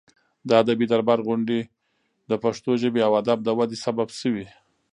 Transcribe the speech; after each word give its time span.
د 0.47 0.49
ادبي 0.61 0.85
دربار 0.89 1.19
غونډې 1.27 1.59
د 2.29 2.31
پښتو 2.43 2.71
ژبې 2.81 3.01
او 3.07 3.11
ادب 3.21 3.37
د 3.43 3.49
ودې 3.57 3.77
سبب 3.85 4.07
شوې. 4.19 4.45